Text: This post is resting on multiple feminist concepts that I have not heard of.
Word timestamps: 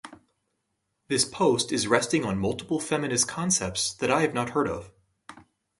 This 1.09 1.25
post 1.25 1.71
is 1.71 1.85
resting 1.87 2.25
on 2.25 2.39
multiple 2.39 2.79
feminist 2.79 3.27
concepts 3.27 3.93
that 3.93 4.09
I 4.09 4.21
have 4.23 4.33
not 4.33 4.49
heard 4.49 4.67
of. 4.67 4.91